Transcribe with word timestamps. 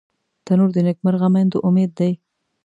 تنور 0.45 0.69
د 0.73 0.77
نیکمرغه 0.87 1.27
میندو 1.33 1.57
امید 1.67 1.91
دی 1.99 2.11